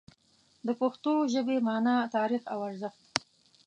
د 0.65 0.69
پښتو 0.79 1.11
ژبې 1.33 1.57
مانا، 1.67 1.95
تاریخ 2.15 2.43
او 2.53 2.59
ارزښت 2.69 3.03